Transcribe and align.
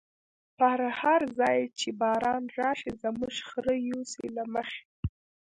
په 0.57 0.67
هر 0.99 1.21
ځای 1.39 1.59
چی 1.79 1.89
باران 2.01 2.43
راشی، 2.59 2.91
زمونږ 3.03 3.33
خره 3.49 3.75
یوسی 3.89 4.25
له 4.35 4.43
مخی 4.53 4.83